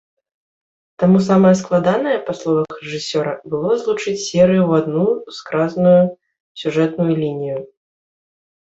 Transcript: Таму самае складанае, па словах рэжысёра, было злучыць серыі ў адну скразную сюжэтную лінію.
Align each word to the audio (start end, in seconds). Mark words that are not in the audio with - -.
Таму 1.03 1.17
самае 1.29 1.51
складанае, 1.61 2.15
па 2.31 2.35
словах 2.39 2.79
рэжысёра, 2.85 3.31
было 3.53 3.71
злучыць 3.83 4.17
серыі 4.31 4.61
ў 4.67 4.71
адну 4.83 5.05
скразную 5.43 5.97
сюжэтную 6.65 7.13
лінію. 7.23 7.59